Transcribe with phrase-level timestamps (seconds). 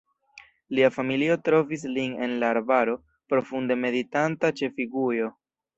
[0.77, 2.99] Lia familio trovis lin en la arbaro,
[3.35, 5.33] profunde meditanta ĉe figujo.